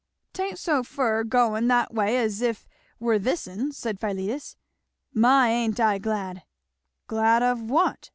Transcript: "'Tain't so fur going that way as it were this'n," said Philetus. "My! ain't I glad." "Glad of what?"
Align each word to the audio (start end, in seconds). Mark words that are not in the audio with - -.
"'Tain't 0.33 0.57
so 0.57 0.81
fur 0.83 1.23
going 1.23 1.67
that 1.67 1.93
way 1.93 2.17
as 2.17 2.41
it 2.41 2.65
were 2.99 3.19
this'n," 3.19 3.71
said 3.71 3.99
Philetus. 3.99 4.55
"My! 5.13 5.49
ain't 5.51 5.79
I 5.79 5.99
glad." 5.99 6.41
"Glad 7.05 7.43
of 7.43 7.69
what?" 7.69 8.09